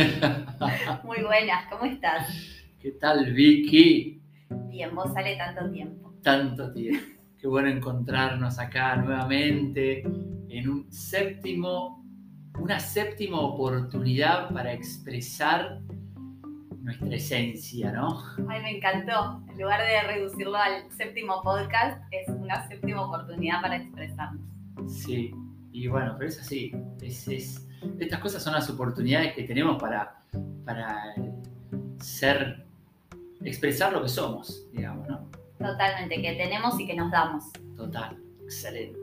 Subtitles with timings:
[1.04, 2.26] Muy buenas, ¿cómo estás?
[2.80, 4.20] ¿Qué tal, Vicky?
[4.68, 6.14] Bien, vos sale tanto tiempo.
[6.22, 7.04] Tanto tiempo.
[7.38, 10.02] Qué bueno encontrarnos acá nuevamente
[10.48, 12.04] en un séptimo,
[12.58, 15.80] una séptima oportunidad para expresar
[16.80, 18.22] nuestra esencia, ¿no?
[18.48, 19.42] Ay, me encantó.
[19.50, 24.42] En lugar de reducirlo al séptimo podcast, es una séptima oportunidad para expresarnos.
[24.88, 25.32] Sí,
[25.72, 26.72] y bueno, pero es así.
[27.02, 27.66] Es, es-
[27.98, 30.20] estas cosas son las oportunidades que tenemos para,
[30.64, 31.14] para
[32.00, 32.64] ser,
[33.42, 35.28] expresar lo que somos, digamos, ¿no?
[35.58, 37.44] Totalmente, que tenemos y que nos damos.
[37.76, 38.98] Total, excelente.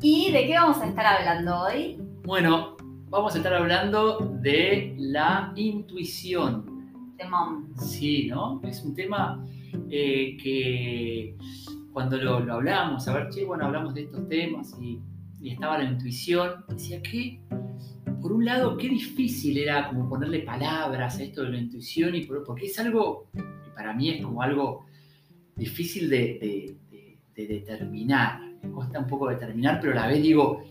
[0.00, 2.00] ¿Y de qué vamos a estar hablando hoy?
[2.24, 2.76] Bueno,
[3.08, 7.14] vamos a estar hablando de la intuición.
[7.16, 7.74] De mom.
[7.76, 8.60] Sí, ¿no?
[8.62, 9.44] Es un tema
[9.90, 11.36] eh, que
[11.92, 15.00] cuando lo, lo hablamos, a ver, che, bueno, hablamos de estos temas y,
[15.40, 17.40] y estaba la intuición, decía que,
[18.20, 22.24] por un lado, qué difícil era como ponerle palabras a esto de la intuición, y
[22.24, 23.28] por- porque es algo,
[23.74, 24.86] para mí es como algo
[25.56, 26.76] difícil de
[27.34, 30.62] determinar, me cuesta un poco determinar, pero a la vez digo,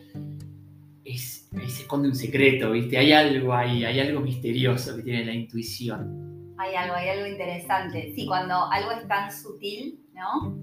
[1.06, 2.98] es, ahí se esconde un secreto, ¿viste?
[2.98, 6.54] Hay algo ahí, hay algo misterioso que tiene la intuición.
[6.58, 8.12] Hay algo, hay algo interesante.
[8.14, 10.58] Sí, cuando algo es tan sutil, ¿no?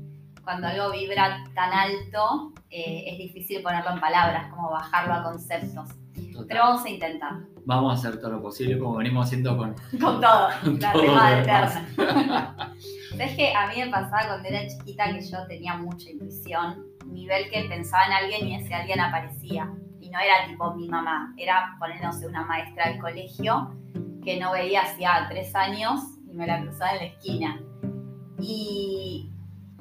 [0.45, 5.89] Cuando algo vibra tan alto, eh, es difícil ponerlo en palabras, como bajarlo a conceptos.
[6.33, 6.47] Total.
[6.47, 7.33] Pero vamos a intentar.
[7.65, 11.39] Vamos a hacer todo lo posible como venimos haciendo con, Con todo, con la lo
[11.39, 11.89] eterna.
[13.11, 16.85] ¿Sabes que a mí me pasaba cuando era chiquita que yo tenía mucha intuición?
[17.07, 19.73] Nivel que pensaba en alguien y ese alguien aparecía.
[20.01, 23.75] Y no era tipo mi mamá, era poniéndose una maestra del colegio
[24.23, 27.61] que no veía hacía tres años y me la cruzaba en la esquina.
[28.41, 29.34] Y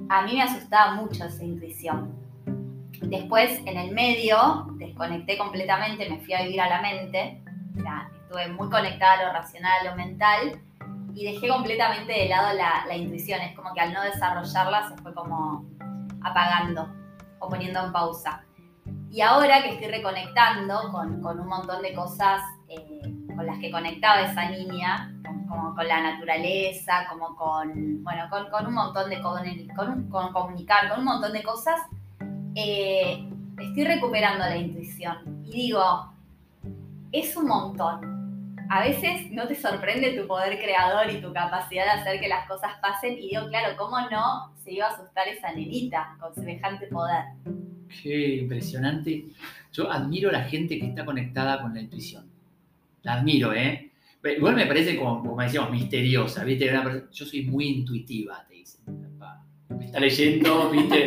[0.10, 2.14] a mí me asustaba mucho esa intuición.
[3.02, 7.44] Después, en el medio, desconecté completamente, me fui a vivir a la mente.
[7.76, 10.62] Sea, estuve muy conectada a lo racional, a lo mental,
[11.14, 13.42] y dejé completamente de lado la, intuición.
[13.42, 15.66] Es como que al no desarrollarla se fue como
[16.24, 16.88] apagando
[17.40, 18.44] o poniendo en pausa.
[19.12, 23.02] Y ahora que estoy reconectando con, un montón de cosas eh,
[23.36, 25.14] con las que conectaba esa niña,
[25.54, 30.10] como con la naturaleza, como con, bueno, con, con un montón de, con, el- con,
[30.10, 31.80] con comunicar, con un montón de cosas,
[32.56, 33.24] eh,
[33.60, 35.44] estoy recuperando la intuición.
[35.46, 36.12] Y digo,
[37.12, 38.56] es un montón.
[38.70, 42.48] A veces no te sorprende tu poder creador y tu capacidad de hacer que las
[42.48, 43.14] cosas pasen.
[43.20, 47.26] Y digo, claro, ¿cómo no se iba a asustar esa nenita con semejante poder?
[48.02, 49.26] Qué impresionante.
[49.72, 52.26] Yo admiro a la gente que está conectada con la intuición.
[53.04, 53.92] La admiro, ¿eh?
[54.24, 56.72] Igual me parece como, como decíamos, misteriosa, ¿viste?
[57.12, 58.84] Yo soy muy intuitiva, te dicen.
[59.20, 61.06] Pa, Me está leyendo, ¿viste?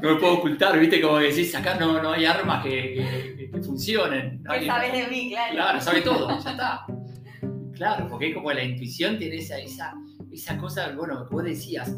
[0.00, 1.00] No me puedo ocultar, ¿viste?
[1.00, 4.42] Como decís, acá no, no hay armas que, que- que funcionen.
[4.42, 5.52] No ¿Qué hay- sabes de mí, claro?
[5.54, 6.86] Claro, sabe todo, ya está.
[7.74, 9.94] Claro, porque es como la intuición tiene esa, esa,
[10.30, 11.96] esa cosa, bueno, que vos decías,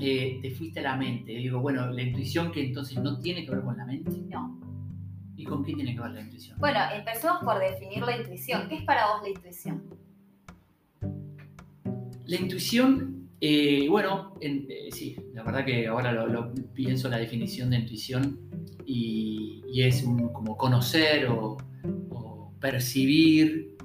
[0.00, 1.32] eh, te fuiste a la mente.
[1.32, 4.10] Digo, bueno, la intuición que entonces no tiene que ver con la mente.
[4.28, 4.60] No.
[5.42, 6.56] ¿Y con qué tiene que ver la intuición?
[6.60, 8.68] Bueno, empecemos por definir la intuición.
[8.68, 9.82] ¿Qué es para vos la intuición?
[12.26, 17.18] La intuición, eh, bueno, en- eh, sí, la verdad que ahora lo, lo pienso la
[17.18, 18.38] definición de intuición
[18.86, 21.56] y, y es un- como conocer o,
[22.10, 23.76] o percibir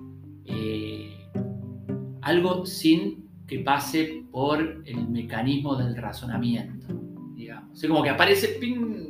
[0.45, 1.27] eh,
[2.21, 6.85] algo sin que pase por el mecanismo del razonamiento,
[7.35, 7.83] digamos.
[7.83, 9.06] O como que aparece, ping,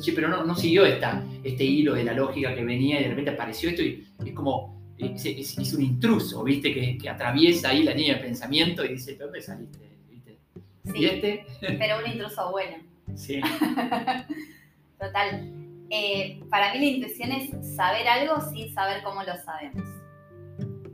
[0.00, 3.08] sí, pero no, no siguió esta, este hilo de la lógica que venía y de
[3.10, 6.72] repente apareció esto y es como es, es- es un intruso, ¿viste?
[6.72, 9.78] Que, que atraviesa ahí la línea de pensamiento y dice, ¿de dónde saliste?
[10.08, 10.38] ¿Viste?
[10.84, 11.46] ¿Y Sí, este?
[11.78, 12.76] pero un intruso bueno.
[13.16, 13.40] Sí.
[14.98, 15.50] Total.
[15.90, 19.82] Eh, para mí la intuición es saber algo sin saber cómo lo sabemos.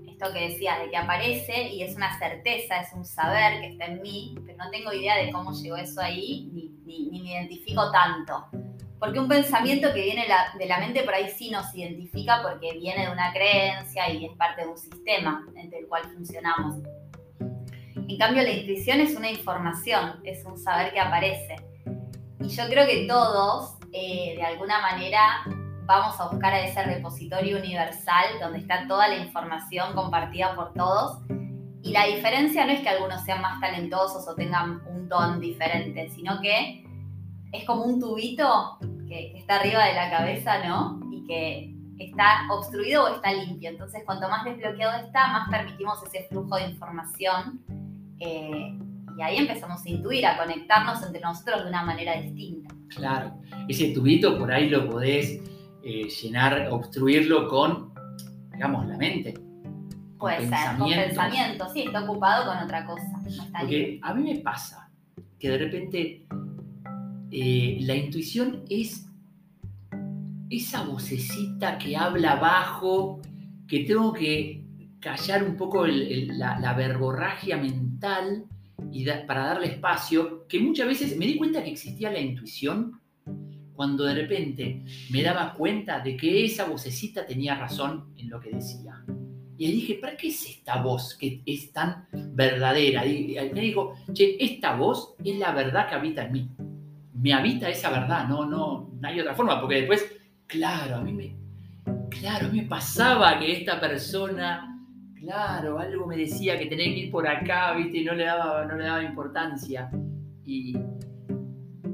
[0.09, 3.84] Esto que decías, de que aparece y es una certeza, es un saber que está
[3.87, 7.31] en mí, pero no tengo idea de cómo llegó eso ahí, ni, ni- ni me
[7.32, 8.47] identifico tanto.
[8.99, 12.73] Porque un pensamiento que viene la- de la mente por ahí sí nos identifica porque
[12.73, 16.77] viene de una creencia y es parte de un sistema entre el cual funcionamos.
[18.09, 21.56] En cambio, la intuición es una información, es un saber que aparece.
[22.41, 25.45] Y yo creo que todos, eh, de alguna manera,
[25.85, 31.21] vamos a buscar a ese repositorio universal donde está toda la información compartida por todos.
[31.83, 36.09] Y la diferencia no es que algunos sean más talentosos o tengan un don diferente,
[36.11, 36.85] sino que
[37.53, 38.79] es como un tubito
[39.09, 41.00] que, que está arriba de la cabeza, ¿no?
[41.11, 43.71] Y que está obstruido o está limpio.
[43.71, 47.61] Entonces, cuanto más desbloqueado está, más permitimos ese flujo de información.
[48.21, 48.79] eh,
[49.19, 52.73] y ahí empezamos a intuir, a conectarnos entre nosotros de una manera distinta.
[52.89, 53.35] Claro.
[53.67, 55.41] Ese tubito por ahí lo podés
[55.83, 57.93] eh, llenar, obstruirlo con,
[58.53, 59.35] digamos, la mente.
[60.19, 63.21] Puede ser, con pensamiento, sí, está ocupado con otra cosa.
[63.59, 64.89] Porque a mí me pasa
[65.37, 66.27] que de repente
[67.30, 69.06] eh, la intuición es
[70.50, 73.20] esa vocecita que habla bajo,
[73.66, 74.64] que tengo que
[75.00, 78.44] callar un poco la, verborragia mental
[78.90, 83.00] y para darle espacio, que muchas veces me di cuenta que existía la intuición
[83.75, 88.50] cuando de repente me daba cuenta de que esa vocecita tenía razón en lo que
[88.50, 89.04] decía.
[89.56, 93.04] Y ahí dije, ¿para qué es esta voz que es tan verdadera?
[93.04, 96.48] Y me dijo, che, esta voz es la verdad que habita en mí.
[97.19, 101.12] Me habita esa verdad, no, no, no hay otra forma, porque después, claro, a mí
[101.12, 101.37] me,
[102.09, 104.81] claro, me pasaba que esta persona,
[105.17, 108.65] claro, algo me decía que tenía que ir por acá, viste, y no le daba,
[108.65, 109.91] no le daba importancia.
[110.44, 110.76] Y,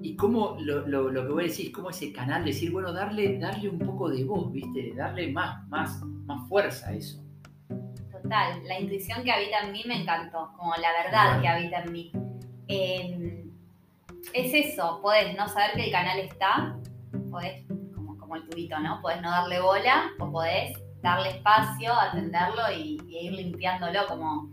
[0.02, 3.38] y cómo lo, lo, lo, que voy a decir, cómo ese canal, decir, bueno, darle,
[3.38, 7.24] darle un poco de voz, viste, darle más, más, más fuerza a eso
[8.28, 12.12] la intuición que habita en mí me encantó, como la verdad que habita en mí.
[12.68, 13.43] Em,
[14.34, 16.76] es eso, podés no saber que el canal está,
[17.30, 17.64] podés,
[17.94, 19.00] como, el tubito, ¿no?
[19.00, 24.50] Podés no darle bola o podés darle espacio, atenderlo y, ir limpiándolo, como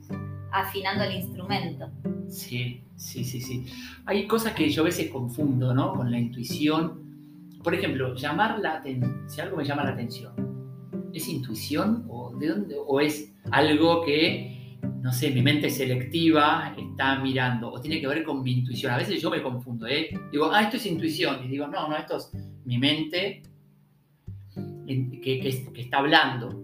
[0.51, 1.89] afinando el instrumento.
[2.27, 3.65] Sí, sí, sí, sí.
[4.05, 5.93] Hay cosas que yo a veces confundo, ¿no?
[5.93, 7.01] Con la intuición.
[7.63, 10.33] Por ejemplo, llamar la atención, si algo me llama la atención,
[11.11, 12.75] ¿es intuición o de dónde?
[12.85, 14.50] ¿O es algo que,
[15.01, 18.91] no sé, mi mente selectiva está mirando, o tiene que ver con mi intuición.
[18.91, 20.09] A veces yo me confundo, ¿eh?
[20.31, 22.31] Digo, ah, esto es intuición, y digo, no, no, esto es
[22.65, 23.41] mi mente
[24.85, 26.63] que, está hablando.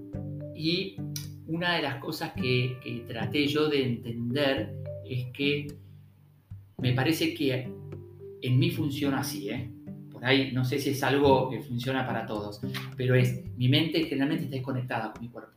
[0.56, 0.96] Y
[1.48, 4.74] una de las cosas que, traté yo de entender
[5.06, 5.68] es que
[6.78, 7.72] me parece que
[8.42, 9.72] en mí funciona así, ¿eh?
[10.12, 12.62] Por ahí no sé si es algo que funciona para todos,
[12.96, 15.52] pero es mi mente generalmente está desconectada con mi cuerpo.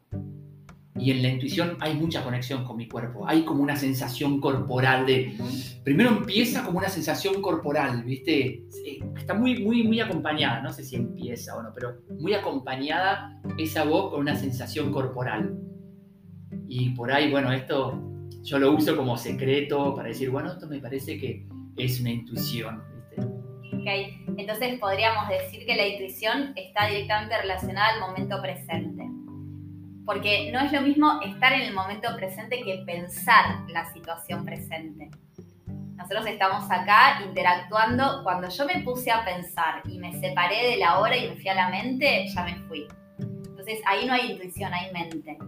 [1.00, 3.26] Y en la intuición hay mucha conexión con mi cuerpo.
[3.26, 5.34] Hay como una sensación corporal de...
[5.82, 8.64] Primero empieza como una sensación corporal, ¿viste?
[9.16, 10.60] Está muy, muy, muy acompañada.
[10.60, 15.58] No sé si empieza o no, pero muy acompañada esa voz con una sensación corporal.
[16.68, 17.98] Y por ahí, bueno, esto
[18.42, 21.46] yo lo uso como secreto para decir, bueno, esto me parece que
[21.78, 22.82] es una intuición.
[22.94, 23.22] ¿viste?
[23.74, 29.09] Ok, entonces podríamos decir que la intuición está directamente relacionada al momento presente
[30.10, 35.08] porque no es lo mismo estar en el momento presente que pensar la situación presente.
[35.94, 38.24] Nosotros estamos acá interactuando.
[38.24, 41.46] Cuando yo me puse a pensar y me separé de la hora y me fui
[41.46, 42.88] a la mente, ya me fui.
[43.20, 45.38] Entonces ahí no hay intuición, hay mente.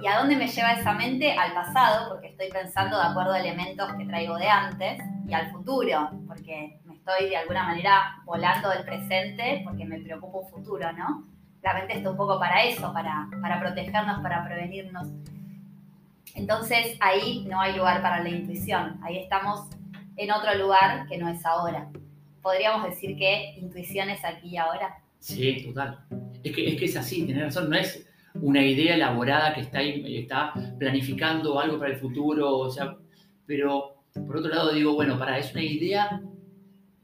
[0.00, 1.32] ¿Y a dónde me lleva esa mente?
[1.32, 5.50] Al pasado, porque estoy pensando de acuerdo a elementos que traigo de antes, y al
[5.50, 10.92] futuro, porque me estoy de alguna manera volando del presente, porque me preocupa un futuro,
[10.92, 11.33] ¿no?
[11.64, 15.08] La mente está un poco para eso, para, para protegernos, para prevenirnos.
[16.34, 19.68] Entonces ahí no hay lugar para la intuición, ahí estamos
[20.16, 21.90] en otro lugar que no es ahora.
[22.42, 24.98] Podríamos decir que intuición es aquí y ahora.
[25.18, 26.00] Sí, total.
[26.42, 29.80] Es que es, que es así, tener razón, no es una idea elaborada que está,
[29.80, 32.96] está planificando algo para el futuro, o sea,
[33.46, 36.20] pero por otro lado digo, bueno, para, es una idea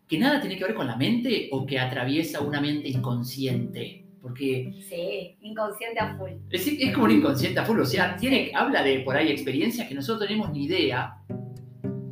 [0.07, 4.10] que nada tiene que ver con la mente o que atraviesa una mente inconsciente.
[4.23, 4.73] Porque.
[4.89, 6.31] Sí, inconsciente a full.
[6.51, 7.81] Es, como un inconsciente a full.
[7.81, 11.17] O sea, tiene, habla de por ahí experiencias que nosotros tenemos ni idea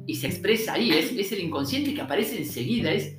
[0.07, 0.91] y se expresa ahí.
[0.91, 2.91] Es, es el inconsciente que aparece enseguida.
[2.93, 3.17] Es,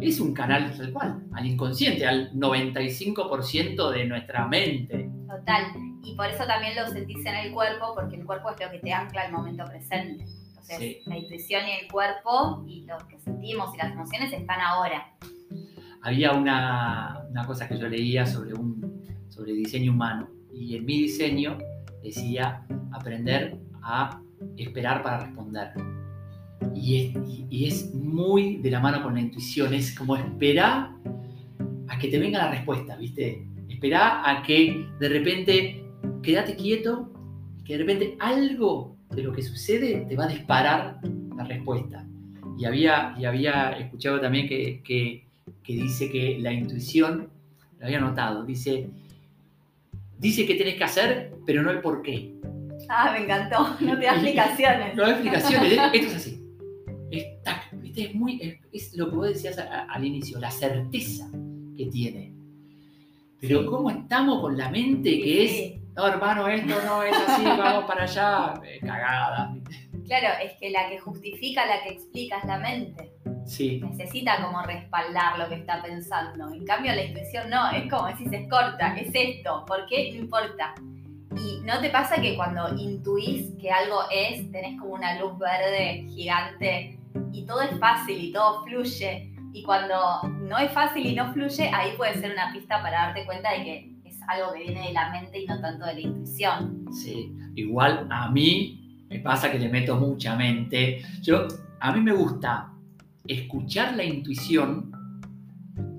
[0.00, 5.10] es un canal tal cual, al inconsciente, al 95% de nuestra mente.
[5.28, 5.66] Total.
[6.02, 8.78] Y por eso también lo sentís en el cuerpo, porque el cuerpo es lo que
[8.78, 10.24] te ancla al momento presente.
[10.48, 15.12] Entonces, la intuición y el cuerpo y lo que sentimos y las emociones están ahora
[16.02, 21.58] había una, cosa que yo leía sobre, un, sobre diseño humano y en mi diseño
[22.02, 24.20] decía aprender a
[24.56, 25.72] esperar para responder.
[26.74, 30.90] Y es, muy de la mano con la intuición, es como esperar
[31.88, 33.46] a que te venga la respuesta, ¿viste?
[33.68, 35.84] Esperar a que de repente
[36.22, 37.10] quédate quieto
[37.58, 41.00] y que de repente algo de lo que sucede te va a disparar
[41.36, 42.06] la respuesta.
[42.58, 45.29] Y había, y había escuchado también que
[45.62, 47.30] que dice que la intuición,
[47.78, 48.90] lo había notado, dice,
[50.18, 52.34] dice que tenés que hacer, pero no el por qué.
[52.88, 54.94] Ah, me encantó, no te da explicaciones.
[54.94, 56.36] No da explicaciones, esto es así.
[57.10, 61.28] Es, muy, es, lo que vos decías al inicio, la certeza
[61.76, 62.32] que tiene.
[63.40, 67.84] Pero cómo estamos con la mente que es, no hermano, esto no es así, vamos
[67.84, 69.54] para allá, eh, cagada.
[70.06, 73.12] Claro, es que la que justifica, la que explica es la mente.
[73.58, 76.52] Necesita como respaldar lo que está pensando.
[76.52, 80.12] En cambio, la intuición no, es como decís, es corta, es esto, ¿por qué?
[80.12, 80.74] No importa.
[81.36, 86.04] Y no te pasa que cuando intuís que algo es, tenés como una luz verde
[86.08, 86.98] gigante
[87.32, 89.32] y todo es fácil y todo fluye.
[89.52, 93.24] Y cuando no es fácil y no fluye, ahí puede ser una pista para darte
[93.24, 96.00] cuenta de que es algo que viene de la mente y no tanto de la
[96.00, 96.86] intuición.
[96.92, 101.02] Sí, igual a mí me pasa que le meto mucha mente.
[101.20, 101.48] Yo,
[101.80, 102.70] a mí me gusta
[103.32, 104.90] escuchar la intuición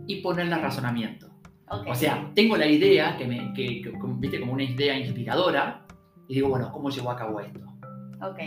[0.07, 1.27] y ponerla en razonamiento.
[1.69, 1.87] Ok.
[1.87, 5.85] O sea, tengo la idea, que me, que, que- viste, como una idea inspiradora,
[6.27, 7.61] y digo, bueno, ¿cómo llevo a cabo esto?
[8.21, 8.39] ok.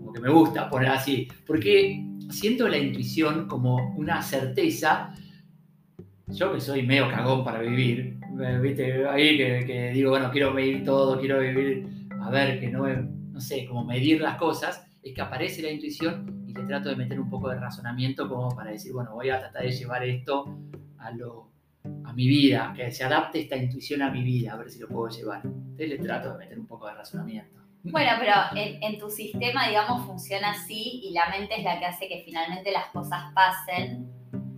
[0.00, 5.14] Como que me gusta poner así, porque siento la intuición como una certeza.
[6.28, 10.52] Yo que soy medio cagón para vivir, eh, viste, ahí que, que digo, bueno, quiero
[10.52, 11.88] medir todo, quiero vivir,
[12.20, 16.35] a ver, que no, no sé, como medir las cosas, es que aparece la intuición
[16.56, 19.62] le trato de meter un poco de razonamiento como para decir, bueno, voy a tratar
[19.62, 20.56] de llevar esto
[20.98, 21.50] a lo
[22.04, 24.88] a mi vida, que se adapte esta intuición a mi vida, a ver si lo
[24.88, 25.40] puedo llevar.
[25.44, 27.60] Entonces le trato de meter un poco de razonamiento.
[27.84, 31.84] Bueno, pero en, en tu sistema, digamos, funciona así y la mente es la que
[31.86, 34.08] hace que finalmente las cosas pasen,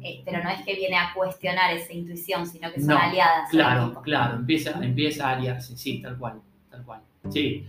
[0.02, 3.44] eh, pero no es que viene a cuestionar esa intuición, sino que son No, aliadas.
[3.44, 6.40] al Claro, claro, empieza, empieza a aliarse, sí, tal cual,
[6.70, 7.02] tal cual.
[7.28, 7.66] Sí,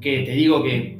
[0.00, 0.98] que te digo que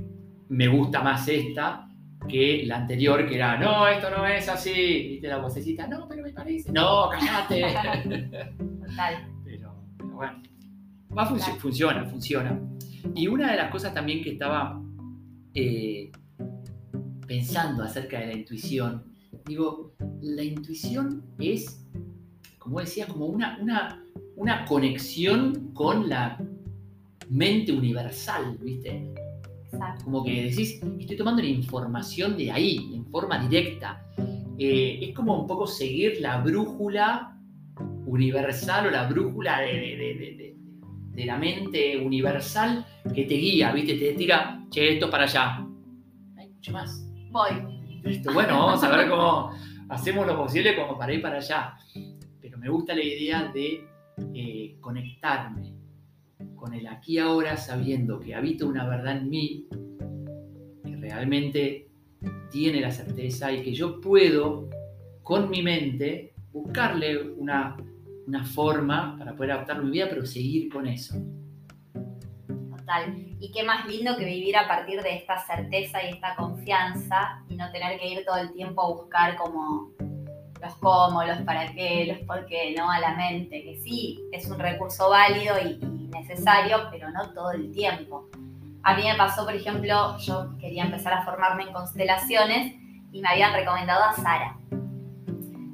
[0.51, 1.89] me gusta más esta
[2.31, 4.73] que la anterior, que era, no, esto no es así,
[5.09, 7.61] viste la vocecita, no, pero me parece, no, cállate.
[8.89, 9.15] Total.
[9.45, 10.43] pero, pero bueno,
[11.17, 12.61] va, func- funciona, funciona.
[13.15, 14.81] Y una de las cosas también que estaba
[15.55, 16.11] eh,
[17.27, 19.05] pensando acerca de la intuición,
[19.47, 21.87] digo, la intuición es,
[22.59, 24.05] como decías, como una, una,
[24.37, 26.39] una conexión con la
[27.29, 29.13] mente universal, ¿viste?
[29.73, 30.05] Exacto.
[30.05, 34.05] Como que decís, estoy tomando la información de ahí, en forma directa.
[34.59, 37.37] Eh, es como un poco seguir la brújula
[38.07, 40.55] universal o la brújula de, de-
[41.15, 43.95] de- la mente universal que te guía, ¿viste?
[43.97, 45.67] Te tira, che, esto es para allá.
[46.39, 47.07] Hay mucho más.
[47.31, 47.51] Voy.
[48.03, 49.53] Listo, bueno, vamos a ver cómo
[49.91, 51.75] hacemos lo posible como para ir para allá.
[52.41, 53.87] Pero me gusta la idea de
[54.35, 55.75] eh, conectarme
[56.57, 59.69] con el aquí ahora sabiendo que habita una verdad en mí
[60.85, 61.89] que realmente
[62.51, 64.69] tiene la certeza y que yo puedo
[65.23, 67.77] con mi mente buscarle una,
[68.27, 71.15] una forma para poder adaptarlo a mi vida, pero seguir con eso.
[72.77, 73.15] Total.
[73.39, 77.55] Y qué más lindo que vivir a partir de esta certeza y esta confianza y
[77.55, 79.93] no tener que ir todo el tiempo a buscar como
[80.61, 82.91] los cómo, los para qué, los por qué, ¿no?
[82.91, 87.73] A la mente, que sí, es un recurso válido y necesario, pero no todo el
[87.73, 88.29] tiempo.
[88.83, 92.75] A mí me pasó, por ejemplo, yo quería empezar a formarme en constelaciones
[93.13, 94.57] y me habían recomendado a Sara.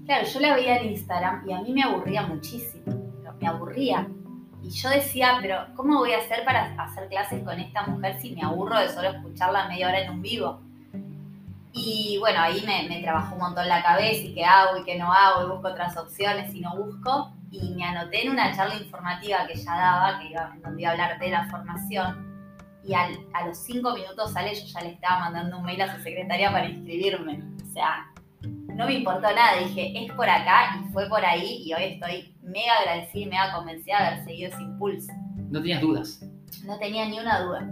[0.07, 2.85] Claro, yo la veía en Instagram y a mí me aburría muchísimo,
[3.41, 4.09] me aburría.
[4.63, 8.35] Y yo decía, pero ¿cómo voy a hacer para hacer clases con esta mujer si
[8.35, 10.61] me aburro de solo escucharla media hora en un vivo?
[11.73, 14.99] Y bueno, ahí me, me trabajó un montón la cabeza y qué hago y qué
[14.99, 17.36] no hago y busco otras opciones y no busco.
[17.51, 20.91] Y me anoté en una charla informativa que ella daba, que iba, en donde iba
[20.91, 22.27] a hablar de la formación.
[22.85, 25.97] Y al- a los cinco minutos sale, yo ya le estaba mandando un mail a
[25.97, 27.43] su secretaria para inscribirme.
[27.65, 28.07] O sea,
[28.43, 29.59] no me importó nada.
[29.61, 31.63] Dije, es por acá y fue por ahí.
[31.65, 35.13] Y hoy estoy mega agradecida y mega convencida de haber seguido ese impulso.
[35.51, 36.23] No tenías dudas.
[36.65, 37.69] No tenía ni una duda.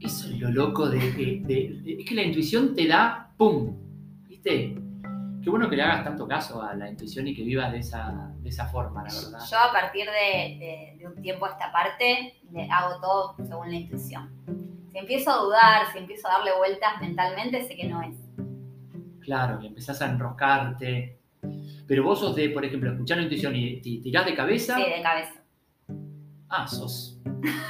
[0.00, 3.76] Eso es lo loco de que, de- de- es que la intuición te da ¡pum!
[4.28, 4.76] ¿Viste?
[5.42, 8.32] Qué bueno que le hagas tanto caso a la intuición y que vivas de esa,
[8.40, 9.38] de esa forma, la verdad.
[9.50, 13.70] Yo a partir de, de- de un tiempo a esta parte le hago todo según
[13.70, 14.30] la intuición.
[14.92, 18.16] Si empiezo a dudar, si empiezo a darle vueltas mentalmente, sé que no es.
[19.20, 21.18] Claro, y empezás a enroscarte.
[21.86, 24.76] Pero vos sos de, por ejemplo, escuchar la intuición y te tirás de cabeza.
[24.76, 25.34] Sí, de cabeza.
[26.48, 27.18] Ah, sos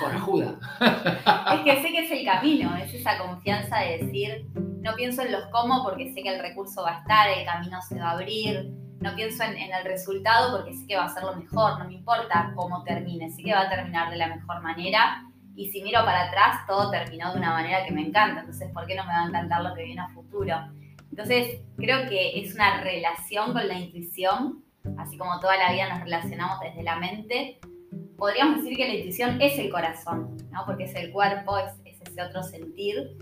[0.00, 0.58] corajuda.
[1.54, 4.46] Es que sé que es el camino, es esa confianza de decir,
[4.82, 7.80] no pienso en los cómo porque sé que el recurso va a estar, el camino
[7.82, 8.72] se va a abrir.
[9.00, 11.94] No pienso en, el resultado porque sé que va a ser lo mejor, no me
[11.94, 15.24] importa cómo termine, sé que va a terminar de la mejor manera.
[15.54, 18.40] Y si miro para atrás, todo terminó de una manera que me encanta.
[18.40, 20.56] Entonces, ¿por qué no me va a encantar lo que viene a futuro?
[21.10, 24.64] Entonces, creo que es una relación con la intuición,
[24.98, 27.58] así como toda la vida nos relacionamos desde la mente.
[28.16, 30.64] Podríamos decir que la intuición es el corazón, ¿no?
[30.64, 33.16] Porque es el cuerpo, es, es ese otro sentir.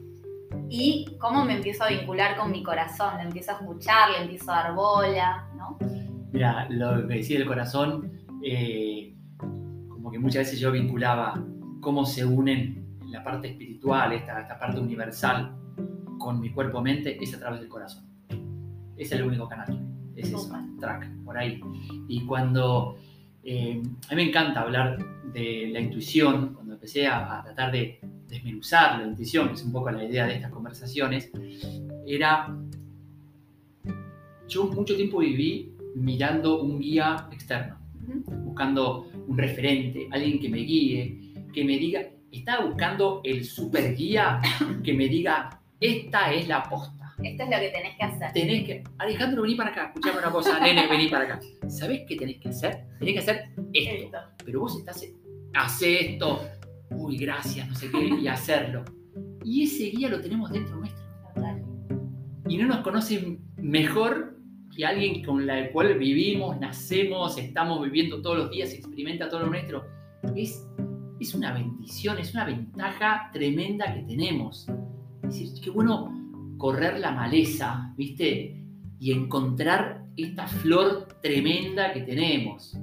[0.69, 4.51] Y cómo me empiezo a vincular con mi corazón, le empiezo a escuchar, le empiezo
[4.53, 5.79] a dar bola, ¿no?
[6.33, 9.15] Mira, lo que decía el corazón, eh,
[9.89, 11.43] como que muchas veces yo vinculaba
[11.81, 15.57] cómo se unen la parte espiritual, esta, esta parte universal,
[16.19, 18.05] con mi cuerpo-mente, es a través del corazón.
[18.97, 19.87] Es el único canal.
[20.17, 21.61] Es eso, track, por ahí.
[22.09, 22.97] Y cuando
[23.49, 23.81] Eh,
[24.11, 24.99] a mí me encanta hablar
[25.33, 29.73] de la intuición, cuando empecé a, a tratar de desmenuzar la intuición, que es un
[29.73, 31.31] poco la idea de estas conversaciones,
[32.07, 32.57] era,
[34.49, 37.79] yo mucho tiempo viví mirando un guía externo,
[38.45, 44.41] buscando un referente, alguien que me guíe, que me diga, estaba buscando el super guía
[44.85, 47.15] que me diga, esta es la posta.
[47.23, 48.33] Esto es lo que tenés que hacer.
[48.33, 51.41] Tenés que, Alejandro, vení para acá, escuchame una cosa, nene, vení para acá.
[51.67, 52.85] ¿Sabés qué tenés que hacer?
[52.99, 53.37] Tenés que hacer
[53.73, 53.95] esto.
[54.05, 54.19] Esto.
[54.45, 55.03] Pero vos estás,
[55.55, 56.43] hace esto,
[56.91, 58.85] uy, gracias, no sé qué, y hacerlo.
[59.45, 61.05] Y ese guía lo tenemos dentro nuestro.
[62.49, 64.39] Y no nos conocen mejor
[64.75, 69.47] que alguien con la cual vivimos, nacemos, estamos viviendo todos los días, experimenta todo lo
[69.49, 69.85] nuestro.
[70.37, 70.65] Es,
[71.19, 74.69] es una bendición, es una ventaja tremenda que tenemos.
[75.25, 76.13] Es decir, qué bueno
[76.59, 78.65] correr la maleza, ¿viste?
[79.01, 82.79] Y encontrar esta flor tremenda que tenemos.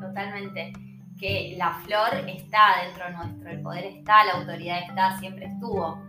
[0.00, 0.72] Totalmente.
[1.18, 6.00] Que la flor está dentro nuestro, el poder está, la autoridad está, siempre estuvo.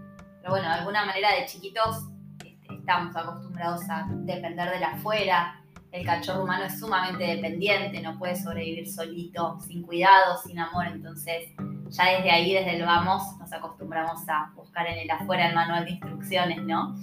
[0.41, 2.09] Pero bueno, de alguna manera de chiquitos
[2.45, 5.55] este, estamos acostumbrados a depender de la afuera.
[5.91, 10.85] El cachorro humano es sumamente dependiente, no puede sobrevivir solito, sin cuidado, sin amor.
[10.85, 11.51] Entonces,
[11.89, 15.85] ya desde ahí, desde el vamos, nos acostumbramos a buscar en el afuera el manual
[15.85, 16.95] de instrucciones, ¿no?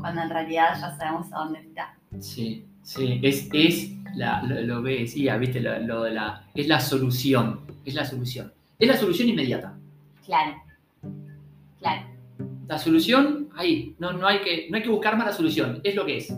[0.00, 1.97] Cuando en realidad ya sabemos a dónde está.
[2.20, 5.60] Sí, sí, es, es la, lo, lo que decía, ¿viste?
[5.60, 8.52] Lo, lo de la, es la solución, es la solución.
[8.78, 9.76] Es la solución inmediata.
[10.24, 10.56] Claro.
[11.78, 12.06] Claro.
[12.66, 15.94] La solución, ahí, no, no, hay que, no hay que buscar más la solución, es
[15.94, 16.34] lo que es.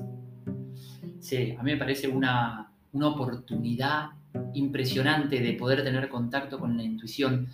[1.18, 4.10] Sí, a mí me parece una, una oportunidad
[4.54, 7.48] impresionante de poder tener contacto con la intuición.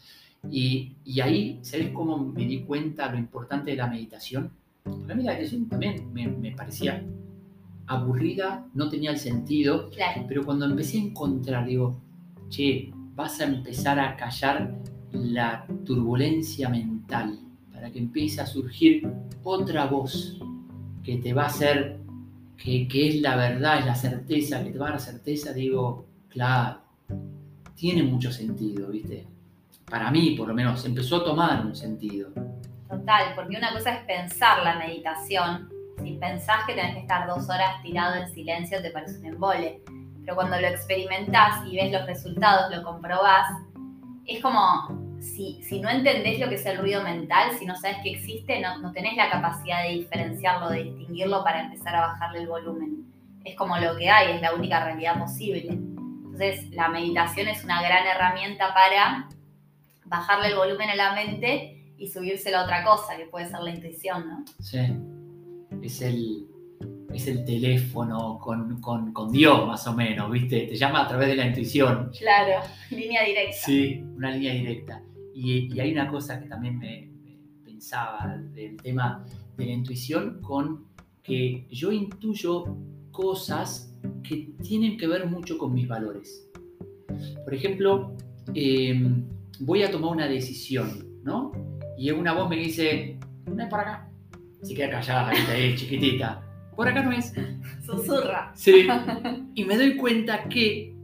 [0.50, 4.50] Y, y ahí, ¿sabes cómo me di cuenta lo importante de la meditación?
[4.84, 7.02] Porque a mí la meditación también me, me parecía
[7.86, 10.24] aburrida, no tenía el sentido, Claro.
[10.28, 11.96] pero cuando empecé a encontrar, digo,
[12.48, 14.74] che, vas a empezar a callar
[15.12, 17.38] la turbulencia mental
[17.72, 19.08] para que empiece a surgir
[19.42, 20.38] otra voz
[21.02, 21.98] que te va a hacer,
[22.56, 26.06] que, que es la verdad, es la certeza, que te va a dar certeza, digo,
[26.28, 26.80] claro,
[27.74, 29.26] tiene mucho sentido, ¿viste?
[29.88, 32.30] Para mí, por lo menos, empezó a tomar un sentido.
[32.88, 35.68] Total, porque una cosa es pensar la meditación.
[36.02, 39.80] Si pensás que tenés que estar dos horas tirado en silencio, te parece un embole.
[40.20, 43.46] Pero cuando lo experimentás y ves los resultados, lo comprobás,
[44.26, 44.88] es como
[45.20, 48.60] si, si no entendés lo que es el ruido mental, si no sabes que existe,
[48.60, 53.06] no, no tenés la capacidad de diferenciarlo, de distinguirlo para empezar a bajarle el volumen.
[53.44, 55.68] Es como lo que hay, es la única realidad posible.
[55.68, 59.28] Entonces, la meditación es una gran herramienta para
[60.04, 63.70] bajarle el volumen a la mente y subírselo a otra cosa, que puede ser la
[63.70, 64.44] intuición, ¿no?
[64.60, 65.15] Sí.
[65.86, 66.48] Es el,
[67.14, 70.66] es el teléfono con, con, con Dios, más o menos, ¿viste?
[70.66, 72.10] Te llama a través de la intuición.
[72.18, 73.56] Claro, línea directa.
[73.56, 75.00] Sí, una línea directa.
[75.32, 79.24] Y, y hay una cosa que también me, me pensaba del tema
[79.56, 80.86] de la intuición con
[81.22, 82.76] que yo intuyo
[83.12, 83.94] cosas
[84.24, 86.50] que tienen que ver mucho con mis valores.
[87.44, 88.16] Por ejemplo,
[88.54, 89.00] eh,
[89.60, 91.52] voy a tomar una decisión, ¿no?
[91.96, 94.05] Y una voz me dice, no es por acá.
[94.66, 95.52] Se queda callada, ¿viste?
[95.52, 96.42] ahí, chiquitita.
[96.74, 97.32] Por acá no es.
[97.84, 98.52] Susurra.
[98.54, 98.86] Sí.
[99.54, 100.94] Y me doy cuenta que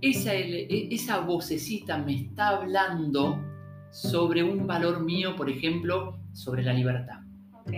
[0.00, 3.42] esa, ele- esa vocecita me está hablando
[3.90, 7.18] sobre un valor mío, por ejemplo, sobre la libertad.
[7.54, 7.72] Ok.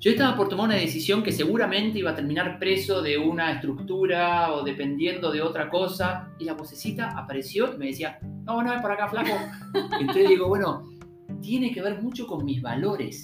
[0.00, 4.52] Yo estaba por tomar una decisión que seguramente iba a terminar preso de una estructura
[4.52, 8.80] o dependiendo de otra cosa, y la vocecita apareció y me decía, no, no, es
[8.80, 9.32] por acá, flaco.
[9.98, 10.84] Entonces digo, bueno,
[11.42, 13.22] tiene que ver mucho con mis valores.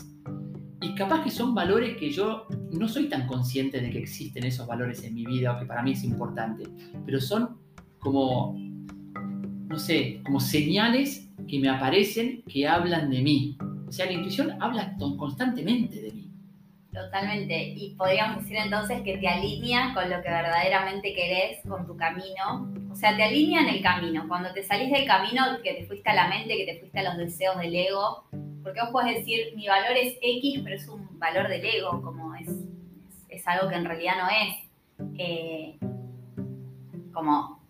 [0.84, 4.66] Y capaz que son valores que yo no soy tan consciente de que existen esos
[4.66, 6.64] valores en mi vida o que para mí es importante,
[7.06, 7.56] pero son
[8.00, 13.56] como, no sé, como señales que me aparecen que hablan de mí.
[13.88, 16.30] O sea, la intuición habla constantemente de mí.
[16.92, 17.70] Totalmente.
[17.76, 22.70] Y podríamos decir entonces que te alinea con lo que verdaderamente querés, con tu camino.
[22.92, 24.26] O sea, te alinea en el camino.
[24.28, 27.04] Cuando te salís del camino, que te fuiste a la mente, que te fuiste a
[27.04, 28.28] los deseos del ego.
[28.64, 32.34] Porque vos podés decir, mi valor es X, pero es un valor del ego, como
[32.34, 32.56] es, es,
[33.28, 35.78] es algo que en realidad no es eh,
[37.12, 37.62] como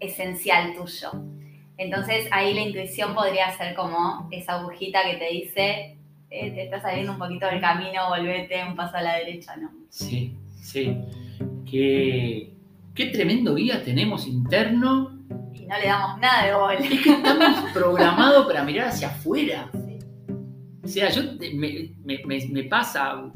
[0.00, 1.12] esencial tuyo.
[1.76, 5.96] Entonces ahí la intuición podría ser como esa agujita que te dice,
[6.30, 9.70] eh, te está saliendo un poquito del camino, volvete un paso a la derecha, ¿no?
[9.88, 10.96] Sí, sí.
[11.70, 12.52] Qué,
[12.92, 15.16] qué tremendo guía tenemos interno.
[15.52, 16.74] Y no le damos nada de bola.
[16.74, 19.70] Es que estamos programados para mirar hacia afuera.
[20.84, 21.22] O sea, yo
[22.04, 23.32] me pasa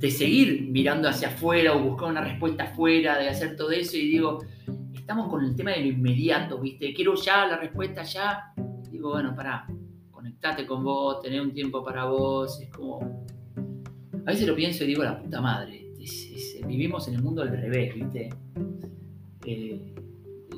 [0.00, 4.08] de seguir mirando hacia afuera o buscar una respuesta afuera, de hacer todo eso y
[4.08, 4.44] digo,
[4.92, 6.92] estamos con el tema de lo inmediato, ¿viste?
[6.92, 8.52] Quiero ya la respuesta ya.
[8.90, 9.66] Digo, bueno, pará,
[10.10, 13.24] conectate con vos, tener un tiempo para vos, es como...
[14.26, 15.90] A veces lo pienso y digo, la puta madre,
[16.66, 18.30] vivimos en el mundo al revés, ¿viste?
[19.46, 19.94] Eh,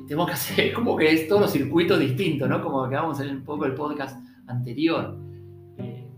[0.07, 2.61] tenemos que hacer como que es todos los circuitos distintos, ¿no?
[2.61, 5.17] Como acabamos en un poco el podcast anterior.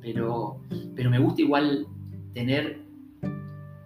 [0.02, 0.62] Pero,
[0.96, 1.88] pero me gusta igual
[2.34, 2.82] tener,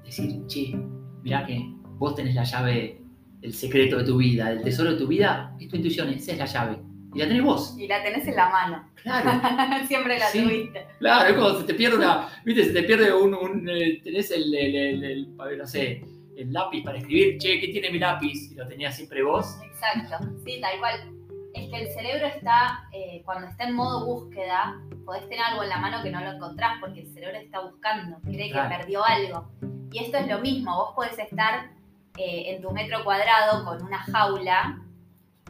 [0.05, 0.75] decir, che,
[1.21, 3.01] mirá que vos tenés la llave,
[3.41, 6.37] el secreto de tu vida, el tesoro de tu vida, es tu intuición, esa es
[6.37, 6.77] la llave.
[7.13, 7.75] Y la tenés vos.
[7.77, 8.89] Y la tenés en la mano.
[8.95, 9.85] Claro.
[9.87, 10.87] Siempre la tuviste.
[10.99, 12.27] Claro, es como se te pierde una.
[12.43, 13.35] Viste, se te pierde un.
[13.35, 16.03] un eh, tenés el, el, el, no sé,
[16.35, 17.37] el lápiz para escribir.
[17.37, 18.51] Che, ¿qué tiene mi lápiz?
[18.51, 19.57] Y lo tenías siempre vos.
[19.63, 20.27] Exacto.
[20.43, 21.22] Sí, tal cual.
[21.53, 22.87] Es que el cerebro está.
[22.91, 26.31] Eh, cuando está en modo búsqueda, podés tener algo en la mano que no lo
[26.31, 28.17] encontrás porque el cerebro está buscando.
[28.21, 29.49] Cree que perdió algo.
[29.91, 30.75] Y esto es lo mismo.
[30.75, 31.69] Vos podés estar
[32.17, 34.79] eh, en tu metro cuadrado con una jaula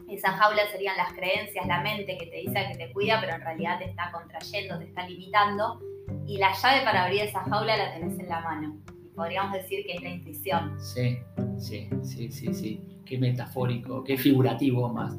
[0.08, 3.40] esa jaula serían las creencias, la mente que te dice que te cuida, pero en
[3.40, 5.80] realidad te está contrayendo, te está limitando.
[6.26, 8.76] Y la llave para abrir esa jaula la tenés en la mano.
[9.14, 10.78] podríamos decir que es la intuición.
[10.78, 11.18] Sí,
[11.58, 12.80] sí, sí, sí, sí.
[13.06, 15.14] Qué metafórico, qué figurativo más,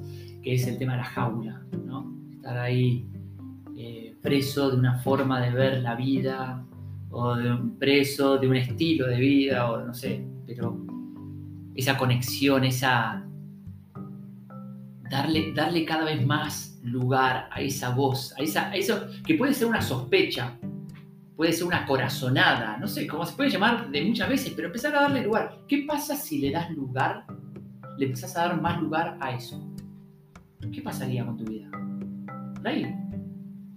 [0.45, 1.65] que es el tema de la jaula.
[2.35, 3.09] Estar ahí
[3.75, 6.63] eh, preso de una forma de ver la vida,
[7.09, 10.85] o de un preso de un estilo de vida, o no sé, pero
[11.73, 13.25] esa conexión, esa
[15.09, 19.65] darle, darle cada vez más lugar a esa voz, a, esa, eso que puede ser
[19.65, 20.59] una sospecha,
[21.35, 24.95] puede ser una corazonada, no sé, cómo se puede llamar de muchas veces, pero empezar
[24.95, 25.57] a darle lugar.
[25.67, 27.25] ¿Qué pasa si le das lugar,
[27.97, 29.74] le empezás a dar más lugar a eso?
[30.71, 31.69] ¿Qué pasaría con tu vida?
[32.67, 32.83] ahí,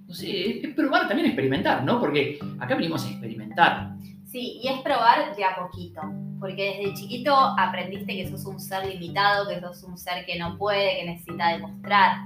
[0.07, 2.01] no sé, es probar, también experimentar, ¿no?
[2.01, 3.95] Porque acá venimos a experimentar.
[4.25, 6.01] Sí, y es probar de a poquito,
[6.41, 10.57] porque desde chiquito aprendiste que sos un ser limitado, que sos un ser que no
[10.57, 12.19] puede, que necesita demostrar.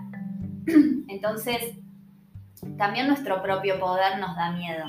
[1.09, 1.77] Entonces,
[2.77, 4.85] también nuestro propio poder nos da miedo.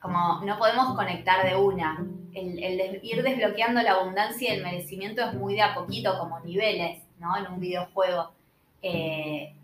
[0.00, 2.04] Como no podemos conectar de una.
[2.32, 7.02] El, ir desbloqueando la abundancia y el merecimiento es muy de a poquito, como niveles,
[7.20, 7.36] ¿no?
[7.36, 8.32] En un videojuego.
[8.82, 9.54] Eh,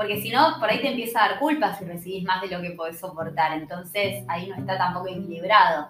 [0.00, 2.62] porque si no, por ahí te empieza a dar culpa si recibís más de lo
[2.62, 3.52] que podés soportar.
[3.52, 5.88] Entonces ahí no está tampoco equilibrado.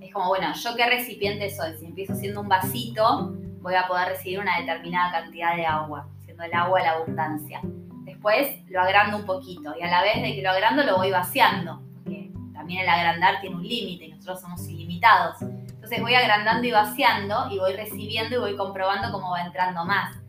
[0.00, 1.76] Es como, bueno, ¿yo qué recipiente soy?
[1.76, 6.42] Si empiezo siendo un vasito, voy a poder recibir una determinada cantidad de agua, siendo
[6.42, 7.60] el agua la abundancia.
[8.04, 11.10] Después lo agrando un poquito y a la vez de que lo agrando lo voy
[11.10, 15.42] vaciando, porque también el agrandar tiene un límite y nosotros somos ilimitados.
[15.42, 20.19] Entonces voy agrandando y vaciando y voy recibiendo y voy comprobando cómo va entrando más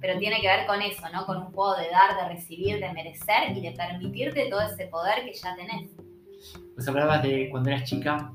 [0.00, 1.26] pero tiene que ver con eso, ¿no?
[1.26, 5.24] Con un juego de dar, de recibir, de merecer y de permitirte todo ese poder
[5.24, 5.90] que ya tenés.
[6.74, 8.32] Pues hablabas de cuando eras chica,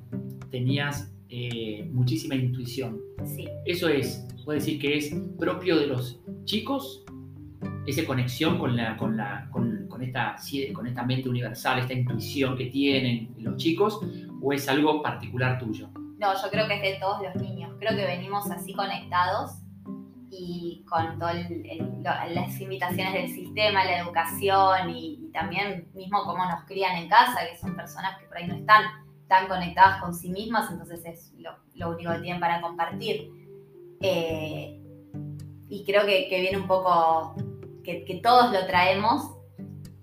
[0.52, 3.00] tenías eh, muchísima intuición.
[3.26, 3.48] Sí.
[3.66, 7.04] Eso es, puedo decir que es propio de los chicos,
[7.88, 10.36] esa conexión con, la, con, la, con, con, esta,
[10.74, 14.00] con esta mente universal, esta intuición que tienen los chicos,
[14.42, 15.90] o es algo particular tuyo?
[16.18, 17.74] No, yo creo que es de todos los niños.
[17.80, 19.63] Creo que venimos así conectados
[20.36, 21.36] y con todas
[22.32, 27.58] las invitaciones del sistema, la educación y, también mismo cómo nos crían en casa, que
[27.58, 28.84] son personas que por ahí no están
[29.28, 33.32] tan conectadas con sí mismas, entonces es lo, único que tienen para compartir.
[34.02, 34.80] Eh,
[35.70, 37.36] y creo que, viene un poco,
[37.84, 39.32] que, que todos lo traemos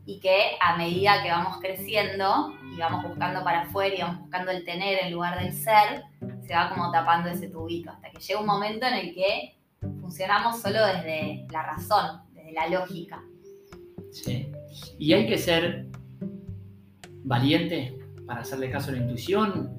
[0.04, 4.50] y que a medida que vamos creciendo y vamos buscando para afuera y vamos buscando
[4.50, 6.02] el tener en lugar del ser,
[6.44, 10.60] se va como tapando ese tubito, hasta que llega un momento en el que funcionamos
[10.60, 13.22] solo desde la razón, desde la lógica.
[14.12, 14.50] Sí.
[14.98, 15.86] Y hay que ser
[17.24, 19.78] valiente para hacerle caso a la intuición.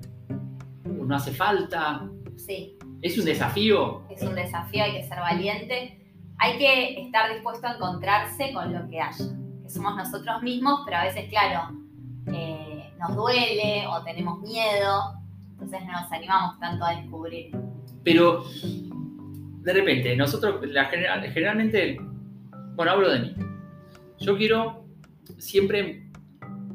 [0.86, 2.10] No hace falta.
[2.38, 2.78] Sí.
[3.02, 4.04] Es un desafío.
[4.10, 5.98] Es un desafío, hay que ser valiente.
[6.38, 9.26] Hay que estar dispuesto a encontrarse con lo que haya.
[9.64, 11.78] Que somos nosotros mismos, pero a veces, claro,
[12.34, 15.20] eh, nos duele o tenemos miedo.
[15.52, 17.52] Entonces no nos animamos tanto a descubrir.
[18.04, 18.44] Pero
[19.62, 20.60] de repente, nosotros
[21.34, 22.00] generalmente,
[22.76, 23.36] bueno, hablo de mí.
[24.20, 24.86] Yo quiero
[25.38, 26.10] siempre,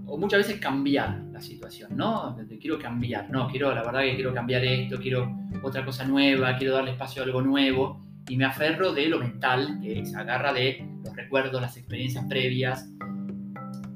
[0.07, 2.37] o muchas veces cambiar la situación, ¿no?
[2.61, 6.75] Quiero cambiar, no, quiero, la verdad que quiero cambiar esto, quiero otra cosa nueva, quiero
[6.75, 10.88] darle espacio a algo nuevo, y me aferro de lo mental, que se agarra de
[11.05, 12.88] los recuerdos, las experiencias previas.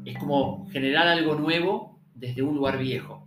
[0.05, 3.20] Es como generar algo nuevo desde un lugar viejo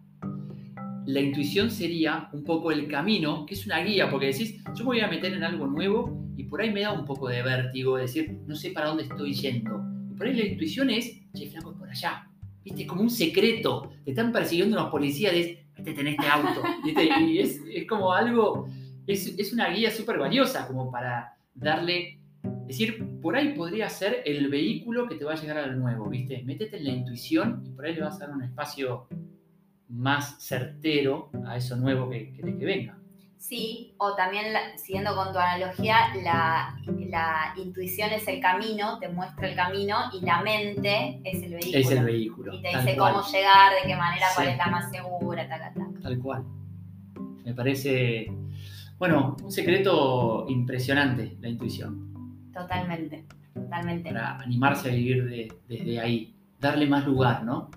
[1.06, 4.84] la intuición sería un poco el camino, que es una guía, porque decís, yo me
[4.84, 7.98] voy a meter en algo nuevo y por ahí me da un poco de vértigo,
[7.98, 9.82] decir, no sé para dónde estoy yendo.
[10.10, 12.28] Y por ahí la intuición es, che, flaco, es por allá.
[12.63, 12.88] ¿Viste?
[12.88, 13.92] Como un secreto.
[14.06, 16.62] Te están persiguiendo unos policías, de, métete en este auto.
[16.86, 18.68] Y es, como algo
[19.06, 24.22] es, es una guía súper valiosa como para darle, es decir, por ahí podría ser
[24.26, 26.42] el vehículo que te va a llegar a lo nuevo, ¿viste?
[26.44, 29.08] Métete en la intuición y por ahí le vas a dar un espacio
[29.93, 32.97] más certero a eso nuevo que que venga.
[33.38, 36.77] Sí, o también la- siguiendo con tu analogía, la,
[37.10, 41.77] la intuición es el camino, te muestra el camino y la mente es el vehículo.
[41.77, 42.53] Es el vehículo.
[42.53, 45.47] Y te tal dice cual, cómo llegar, de qué manera, cuál es la más segura,
[45.49, 45.88] ta, ta, ta.
[46.01, 46.43] Tal cual.
[47.43, 48.32] Me parece,
[48.97, 52.49] bueno, un secreto impresionante la intuición.
[52.53, 54.10] Totalmente, totalmente.
[54.10, 56.34] Para animarse a vivir de- desde ahí.
[56.62, 57.69] Darle más lugar, ¿no?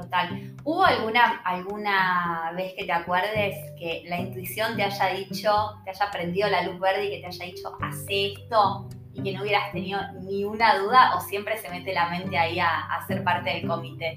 [0.00, 0.54] Total.
[0.64, 5.50] ¿Hubo alguna, alguna vez que te acuerdes que la intuición te haya dicho,
[5.84, 9.32] te haya prendido la luz verde y que te haya dicho, hace esto y que
[9.32, 13.06] no hubieras tenido ni una duda o siempre se mete la mente ahí a, a
[13.06, 14.16] ser parte del comité?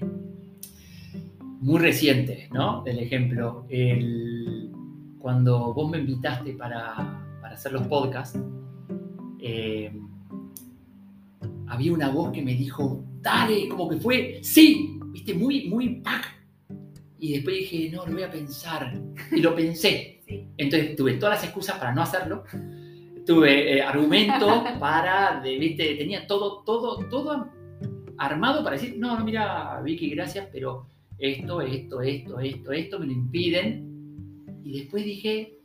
[1.62, 2.84] muy reciente, ¿no?
[2.86, 3.68] El ejemplo,
[5.20, 8.38] cuando vos me invitaste para, para hacer los podcasts,
[9.40, 9.94] eh,
[11.68, 16.42] había una voz que me dijo, dale, como que fue, sí, viste, muy, muy, ¡pac!
[17.20, 19.00] Y después dije, no, lo voy a pensar.
[19.32, 20.18] Y lo pensé.
[20.32, 20.48] Sí.
[20.56, 22.46] Entonces tuve todas las excusas para no hacerlo.
[23.26, 27.50] Tuve eh, argumentos para, de, viste, tenía todo, todo, todo
[28.18, 33.08] armado para decir, no, no, mira, Vicky, gracias, pero esto, esto, esto, esto, esto me
[33.08, 34.62] lo impiden.
[34.64, 35.58] Y después dije,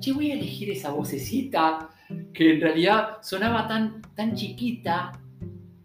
[0.00, 1.90] che, voy a elegir esa vocecita
[2.32, 5.12] que en realidad sonaba tan, tan chiquita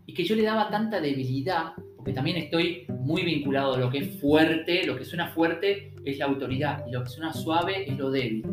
[0.06, 4.00] y que yo le daba tanta debilidad, porque también estoy muy vinculado a lo que
[4.00, 7.98] es fuerte, lo que suena fuerte es la autoridad y lo que suena suave es
[7.98, 8.46] lo débil.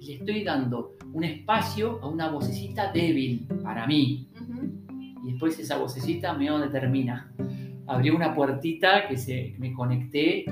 [0.00, 4.30] Y le estoy dando un espacio a una vocecita débil para mí.
[5.22, 7.30] Y después esa vocecita me donde termina.
[7.86, 10.46] Abrió una puertita que se, me conecté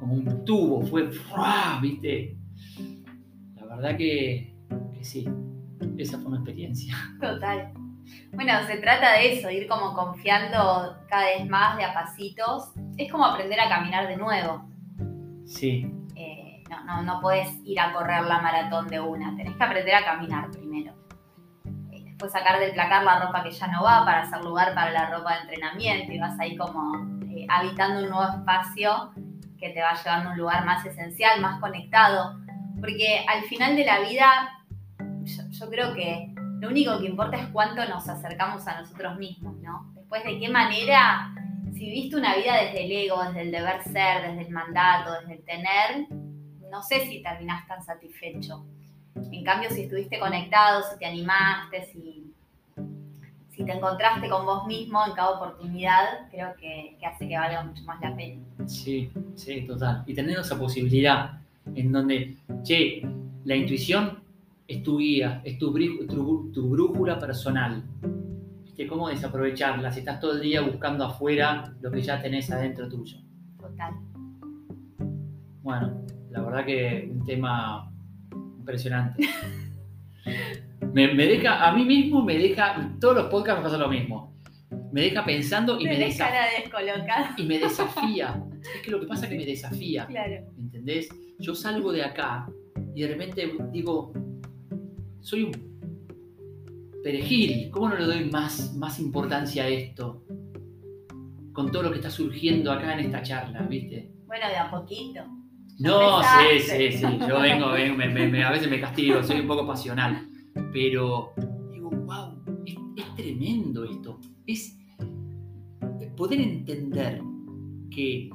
[0.00, 1.78] como un tubo, fue, ¡fua!
[1.80, 2.38] ¿viste?
[3.54, 4.52] La verdad que,
[4.98, 5.28] que sí,
[5.96, 6.96] esa fue una experiencia.
[7.20, 7.72] Total.
[8.32, 12.72] Bueno, se trata de eso, ir como confiando cada vez más de a pasitos.
[12.96, 14.68] Es como aprender a caminar de nuevo.
[15.46, 15.86] Sí,
[16.16, 19.94] Eh, no, no, no podés ir a correr la maratón de una, tenés que aprender
[19.94, 20.94] a caminar primero.
[21.90, 24.90] Eh, Después sacar del placar la ropa que ya no va para hacer lugar para
[24.92, 26.96] la ropa de entrenamiento y vas ahí como
[27.30, 29.12] eh, habitando un nuevo espacio
[29.58, 32.38] que te va llevando a un lugar más esencial, más conectado.
[32.80, 34.58] Porque al final de la vida,
[35.22, 39.56] yo, yo creo que lo único que importa es cuánto nos acercamos a nosotros mismos,
[39.56, 39.90] ¿no?
[39.96, 41.34] Después de qué manera,
[41.72, 45.34] si viviste una vida desde el ego, desde el deber ser, desde el mandato, desde
[45.34, 46.06] el tener,
[46.70, 48.64] no sé si terminás tan satisfecho.
[49.16, 52.32] En cambio, si estuviste conectado, si te animaste, si,
[53.50, 57.64] si te encontraste con vos mismo en cada oportunidad, creo que, que hace que valga
[57.64, 58.40] mucho más la pena.
[58.66, 60.04] sí, sí, total.
[60.06, 61.40] Y tener esa posibilidad
[61.74, 63.02] en donde, che,
[63.44, 64.22] la intuición
[64.68, 67.82] es tu guía, es tu, brí- tu, tu brújula personal.
[68.88, 73.16] ¿Cómo desaprovecharla si estás todo el día buscando afuera lo que ya tenés adentro tuyo?
[73.60, 73.94] Total.
[75.62, 77.92] Bueno, la verdad que un tema
[78.58, 79.28] impresionante.
[80.92, 84.34] Me, me deja, a mí mismo me deja, todos los podcasts me pasa lo mismo.
[84.92, 87.34] Me deja pensando y me, Tenés desa- cara de descolocada.
[87.38, 88.44] y me desafía.
[88.76, 90.06] Es que lo que pasa es que me desafía.
[90.10, 90.44] Claro.
[90.58, 91.08] ¿Entendés?
[91.38, 92.46] Yo salgo de acá
[92.94, 94.12] y de repente digo,
[95.22, 95.52] soy un
[97.02, 100.24] perejil, ¿cómo no le doy más, más importancia a esto?
[101.52, 104.10] Con todo lo que está surgiendo acá en esta charla, ¿viste?
[104.26, 105.20] Bueno, de a poquito.
[105.78, 109.40] No, sí, sí, sí, yo vengo, vengo, me- me- me- a veces me castigo, soy
[109.40, 110.28] un poco pasional,
[110.72, 111.32] pero
[111.72, 114.20] digo, wow, es, es tremendo esto.
[114.46, 114.78] Es
[116.16, 117.20] poder entender
[117.90, 118.30] que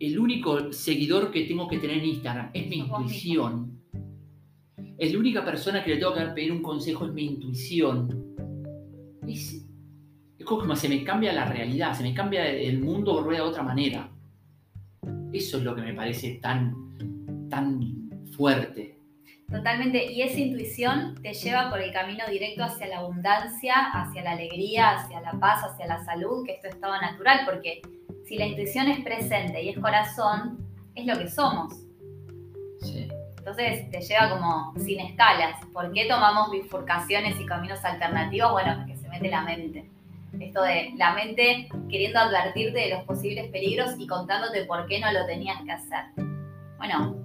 [0.00, 3.77] el único seguidor que tengo que tener en Instagram es mi intuición.
[4.98, 8.34] Es la única persona que le tengo que pedir un consejo es mi intuición.
[9.28, 9.64] Es,
[10.36, 13.62] es como se me cambia la realidad, se me cambia el mundo rueda de otra
[13.62, 14.10] manera.
[15.32, 17.80] Eso es lo que me parece tan, tan
[18.36, 18.98] fuerte.
[19.48, 20.12] Totalmente.
[20.12, 24.96] Y esa intuición te lleva por el camino directo hacia la abundancia, hacia la alegría,
[24.96, 27.80] hacia la paz, hacia la salud, que es tu estado natural, porque
[28.26, 30.58] si la intuición es presente y es corazón,
[30.96, 31.72] es lo que somos.
[32.80, 33.08] Sí.
[33.48, 35.64] Entonces te lleva como sin escalas.
[35.72, 38.52] ¿Por qué tomamos bifurcaciones y caminos alternativos?
[38.52, 39.88] Bueno, porque se mete la mente.
[40.38, 45.10] Esto de la mente queriendo advertirte de los posibles peligros y contándote por qué no
[45.12, 46.04] lo tenías que hacer.
[46.76, 47.16] Bueno,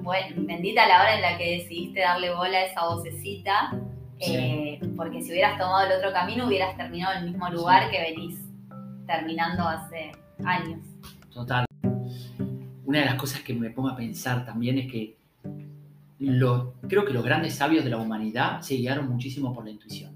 [0.00, 3.78] bueno bendita la hora en la que decidiste darle bola a esa vocecita,
[4.18, 7.90] eh, porque si hubieras tomado el otro camino hubieras terminado en el mismo lugar Sí.
[7.90, 8.40] que venís
[9.06, 10.12] terminando hace
[10.42, 10.80] años.
[11.34, 11.66] Total.
[12.86, 15.15] Una de las cosas que me pongo a pensar también es que
[16.18, 20.14] creo que los grandes sabios de la humanidad se guiaron muchísimo por la intuición.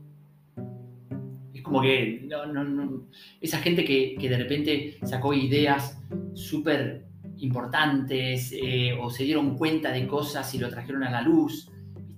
[1.53, 3.07] Es como que no, no, no,
[3.41, 6.01] esa gente que, de repente sacó ideas
[6.35, 7.07] súper
[7.39, 11.71] importantes eh, o se dieron cuenta de cosas y lo trajeron a la luz,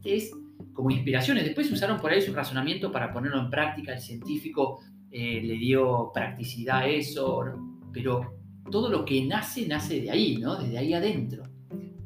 [0.04, 0.32] es
[0.72, 1.44] como inspiraciones.
[1.44, 3.92] Después usaron por ahí su razonamiento para ponerlo en práctica.
[3.92, 7.44] El científico eh, le dio practicidad a eso,
[7.92, 8.34] pero
[8.70, 10.56] todo lo que nace, nace de ahí, ¿no?
[10.56, 11.51] Desde ahí adentro.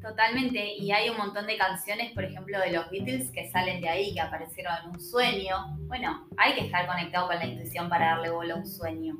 [0.06, 3.88] Totalmente, y hay un montón de canciones, por ejemplo, de los Beatles que salen de
[3.88, 5.76] ahí, que aparecieron en un sueño.
[5.88, 9.16] Bueno, hay que estar conectado con la intuición para darle bola a un sueño.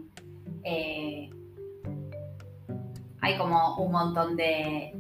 [0.62, 1.29] Eh,
[3.20, 4.92] hay como un montón de,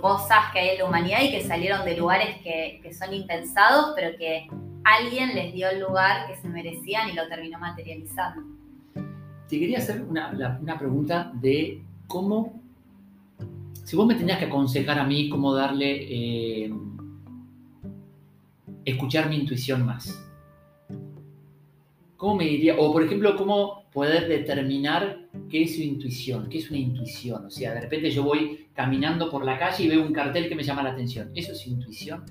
[0.00, 4.16] cosas que hay en la humanidad y que salieron de lugares que, son impensados, pero
[4.16, 4.46] que
[4.84, 8.42] alguien les dio el lugar que se merecían y lo terminó materializando.
[9.48, 12.61] Te quería hacer una, una pregunta de cómo,
[13.82, 16.72] si vos me tenías que aconsejar a mí cómo darle, eh,
[18.84, 20.28] escuchar mi intuición más.
[22.16, 22.76] ¿Cómo me diría?
[22.78, 26.48] O por ejemplo, ¿cómo poder determinar qué es su intuición?
[26.48, 27.46] ¿Qué es una intuición?
[27.46, 30.54] O sea, de repente yo voy caminando por la calle y veo un cartel que
[30.54, 31.32] me llama la atención.
[31.34, 32.24] ¿Eso es intuición?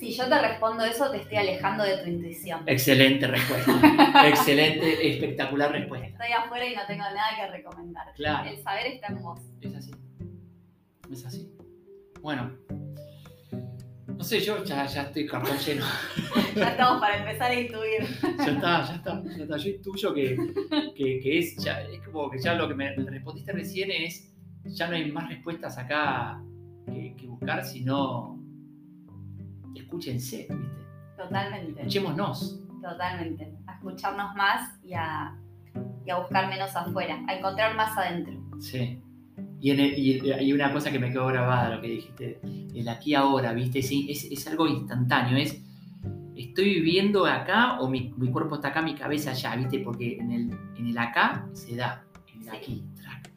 [0.00, 2.62] Si yo te respondo eso, te estoy alejando de tu intuición.
[2.66, 4.24] Excelente respuesta.
[4.26, 6.06] Excelente, espectacular respuesta.
[6.06, 8.10] Estoy afuera y no tengo nada que recomendar.
[8.14, 8.48] Claro.
[8.48, 9.40] El saber está en vos.
[9.60, 9.90] Es así.
[11.12, 11.54] Es así.
[12.22, 12.50] Bueno,
[14.06, 15.84] no sé, yo ya, ya estoy cartón lleno.
[16.56, 18.06] ya estamos para empezar a intuir.
[18.38, 19.56] ya está, ya está, ya está.
[19.58, 20.36] Yo intuyo que,
[20.96, 24.32] que, es, ya, es como que ya lo que me, respondiste recién es,
[24.64, 26.42] ya no hay más respuestas acá
[26.86, 28.39] que, buscar, sino
[29.90, 30.80] escúchense, ¿viste?
[31.16, 31.80] Totalmente.
[31.80, 32.60] Escuchémonos.
[32.80, 33.52] Totalmente.
[33.66, 35.36] A escucharnos más y a,
[36.06, 38.40] y a buscar menos afuera, a encontrar más adentro.
[38.60, 39.02] Sí.
[39.60, 42.40] Y, hay una cosa que me quedó grabada, lo que dijiste,
[42.74, 43.80] el aquí ahora, ¿viste?
[43.80, 45.62] Es, es, algo instantáneo, es,
[46.34, 49.80] estoy viviendo acá o mi, cuerpo está acá, mi cabeza allá, ¿viste?
[49.80, 53.30] Porque en el, en el acá se da, en el aquí, track.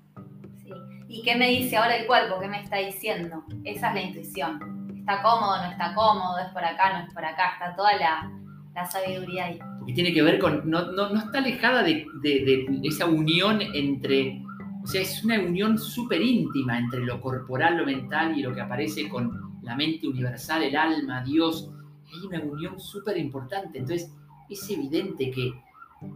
[0.64, 0.70] Sí.
[1.10, 2.40] ¿Y qué me dice ahora el cuerpo?
[2.40, 3.44] ¿Qué me está diciendo?
[3.66, 4.73] Esa es la intuición.
[5.04, 6.40] ¿Está cómodo, no está cómodo?
[6.40, 7.54] ¿Es por acá, no es por acá?
[7.54, 8.32] Está toda la,
[8.74, 9.60] la sabiduría ahí.
[9.80, 13.62] Porque tiene que ver con, no, no, no está alejada de, de, de esa unión
[13.74, 14.42] entre
[14.84, 18.60] o sea, es una unión súper íntima entre lo corporal, lo mental y lo que
[18.60, 21.72] aparece con la mente universal, el alma, Dios.
[22.14, 23.80] Hay una unión súper importante.
[23.80, 24.14] Entonces,
[24.50, 25.54] es evidente que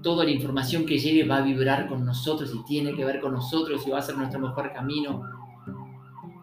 [0.03, 3.33] toda la información que llegue va a vibrar con nosotros y tiene que ver con
[3.33, 5.23] nosotros y va a ser nuestro mejor camino.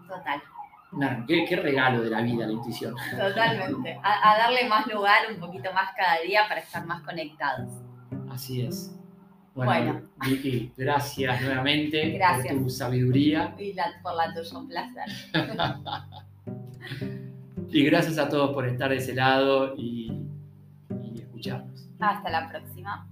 [0.08, 0.42] Total.
[1.26, 2.94] Qué, regalo de la vida la intuición.
[3.10, 3.98] Totalmente.
[4.02, 7.70] a darle más lugar un poquito más cada día para estar más conectados.
[8.30, 8.94] Así es.
[9.54, 13.54] Bueno, Vicky, gracias nuevamente por tu sabiduría.
[13.56, 15.04] Y por la tuya, un placer.
[17.70, 20.12] y gracias a todos por estar de ese lado y,
[21.04, 21.88] y escucharnos.
[22.00, 23.06] Hasta la próxima.